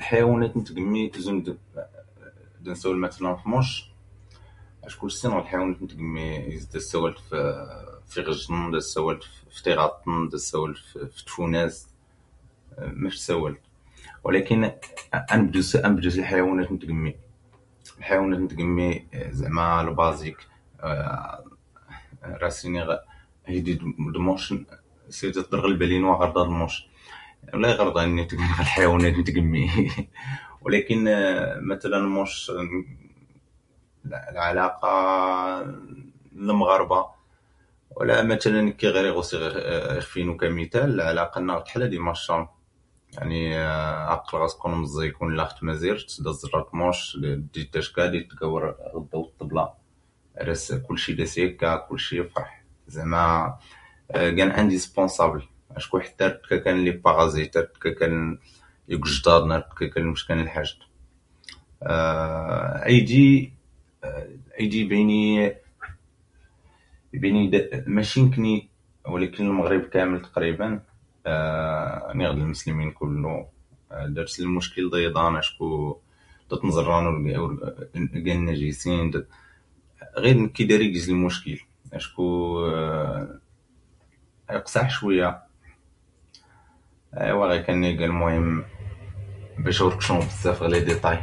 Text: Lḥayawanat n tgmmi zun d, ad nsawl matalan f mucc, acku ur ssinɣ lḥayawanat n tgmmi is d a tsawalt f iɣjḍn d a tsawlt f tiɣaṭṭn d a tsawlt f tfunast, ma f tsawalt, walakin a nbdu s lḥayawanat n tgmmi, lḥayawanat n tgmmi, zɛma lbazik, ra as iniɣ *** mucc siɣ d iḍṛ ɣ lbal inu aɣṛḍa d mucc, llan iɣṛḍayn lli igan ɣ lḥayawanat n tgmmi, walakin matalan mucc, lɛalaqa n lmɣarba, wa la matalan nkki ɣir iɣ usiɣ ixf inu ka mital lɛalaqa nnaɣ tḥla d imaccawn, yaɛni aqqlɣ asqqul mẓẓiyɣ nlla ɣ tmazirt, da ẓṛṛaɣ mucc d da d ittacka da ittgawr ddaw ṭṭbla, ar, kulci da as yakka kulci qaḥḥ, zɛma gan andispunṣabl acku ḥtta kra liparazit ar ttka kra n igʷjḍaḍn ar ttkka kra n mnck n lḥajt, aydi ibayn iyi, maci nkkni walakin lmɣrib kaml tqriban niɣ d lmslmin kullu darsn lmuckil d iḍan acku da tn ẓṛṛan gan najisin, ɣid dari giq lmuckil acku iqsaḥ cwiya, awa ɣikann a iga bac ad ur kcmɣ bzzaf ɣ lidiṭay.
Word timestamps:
Lḥayawanat 0.00 0.54
n 0.54 0.60
tgmmi 0.66 1.02
zun 1.24 1.38
d, 1.44 1.46
ad 2.60 2.66
nsawl 2.72 2.98
matalan 3.02 3.36
f 3.42 3.44
mucc, 3.52 3.70
acku 4.88 5.00
ur 5.06 5.12
ssinɣ 5.14 5.36
lḥayawanat 5.42 5.80
n 5.84 5.88
tgmmi 5.92 6.28
is 6.56 6.64
d 6.70 6.72
a 6.78 6.80
tsawalt 6.86 7.18
f 8.10 8.12
iɣjḍn 8.20 8.62
d 8.72 8.74
a 8.78 8.80
tsawlt 8.90 9.22
f 9.56 9.58
tiɣaṭṭn 9.64 10.18
d 10.30 10.32
a 10.36 10.40
tsawlt 10.48 10.86
f 11.16 11.18
tfunast, 11.28 11.84
ma 13.00 13.08
f 13.14 13.16
tsawalt, 13.24 13.62
walakin 14.24 14.62
a 14.66 15.34
nbdu 15.42 15.62
s 15.64 15.72
lḥayawanat 16.20 16.68
n 16.74 16.76
tgmmi, 16.82 17.12
lḥayawanat 18.02 18.40
n 18.44 18.48
tgmmi, 18.52 18.88
zɛma 19.38 19.64
lbazik, 19.88 20.38
ra 22.40 22.46
as 22.52 22.58
iniɣ 22.68 22.86
*** 23.48 24.18
mucc 24.28 24.42
siɣ 25.16 25.28
d 25.32 25.36
iḍṛ 25.40 25.60
ɣ 25.64 25.64
lbal 25.72 25.92
inu 25.96 26.08
aɣṛḍa 26.18 26.42
d 26.50 26.50
mucc, 26.60 26.76
llan 27.54 27.70
iɣṛḍayn 27.78 28.10
lli 28.18 28.26
igan 28.26 28.50
ɣ 28.58 28.60
lḥayawanat 28.68 29.16
n 29.22 29.22
tgmmi, 29.28 29.64
walakin 30.62 31.02
matalan 31.62 32.06
mucc, 32.10 32.34
lɛalaqa 34.10 34.92
n 35.62 36.42
lmɣarba, 36.50 37.00
wa 37.94 38.02
la 38.02 38.26
matalan 38.26 38.74
nkki 38.74 38.86
ɣir 38.90 39.06
iɣ 39.14 39.18
usiɣ 39.22 39.42
ixf 40.02 40.12
inu 40.18 40.34
ka 40.34 40.50
mital 40.50 40.90
lɛalaqa 40.98 41.38
nnaɣ 41.38 41.60
tḥla 41.62 41.86
d 41.86 41.92
imaccawn, 42.02 42.44
yaɛni 43.14 43.54
aqqlɣ 44.14 44.42
asqqul 44.50 44.74
mẓẓiyɣ 44.82 45.16
nlla 45.22 45.44
ɣ 45.46 45.50
tmazirt, 45.54 46.10
da 46.24 46.34
ẓṛṛaɣ 46.34 46.66
mucc 46.74 47.14
d 47.14 47.22
da 47.22 47.38
d 47.54 47.54
ittacka 47.62 48.02
da 48.10 48.16
ittgawr 48.26 48.64
ddaw 49.06 49.24
ṭṭbla, 49.38 49.64
ar, 50.34 50.48
kulci 50.82 51.14
da 51.14 51.22
as 51.30 51.34
yakka 51.38 51.86
kulci 51.86 52.26
qaḥḥ, 52.26 52.50
zɛma 52.90 53.22
gan 54.38 54.50
andispunṣabl 54.58 55.42
acku 55.76 55.98
ḥtta 56.00 56.40
kra 56.46 56.72
liparazit 56.78 57.52
ar 57.58 57.66
ttka 57.68 57.90
kra 57.98 58.06
n 58.08 58.38
igʷjḍaḍn 58.88 59.50
ar 59.52 59.62
ttkka 59.66 59.86
kra 59.92 60.00
n 60.08 60.12
mnck 60.14 60.30
n 60.32 60.46
lḥajt, 60.46 60.78
aydi 62.86 63.50
ibayn 64.62 65.10
iyi, 65.10 65.50
maci 67.92 68.22
nkkni 68.24 68.54
walakin 69.10 69.50
lmɣrib 69.52 69.90
kaml 69.92 70.22
tqriban 70.24 70.80
niɣ 72.14 72.30
d 72.36 72.38
lmslmin 72.40 72.94
kullu 72.96 73.44
darsn 74.14 74.46
lmuckil 74.48 74.86
d 74.88 75.04
iḍan 75.12 75.34
acku 75.42 75.98
da 76.48 76.54
tn 76.62 76.70
ẓṛṛan 76.70 77.04
gan 78.24 78.40
najisin, 78.48 79.10
ɣid 80.24 80.38
dari 80.70 80.88
giq 80.94 81.10
lmuckil 81.12 81.60
acku 81.92 82.26
iqsaḥ 84.48 84.88
cwiya, 85.02 85.30
awa 87.30 87.44
ɣikann 87.50 87.82
a 87.82 87.88
iga 87.96 88.06
bac 89.56 89.72
ad 89.80 89.86
ur 89.88 89.94
kcmɣ 89.98 90.22
bzzaf 90.28 90.58
ɣ 90.62 90.66
lidiṭay. 90.72 91.18